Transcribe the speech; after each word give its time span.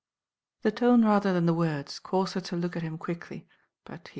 The 0.63 0.71
tone 0.71 1.05
rather 1.05 1.31
than 1.31 1.45
the 1.45 1.53
word, 1.53 1.85
cauied 2.01 2.31
her 2.33 2.41
to 2.41 2.55
look 2.55 2.73
«thmi 2.73 2.97
quickly, 2.97 3.45
but 3.85 4.07
he 4.07 4.09
wa. 4.09 4.09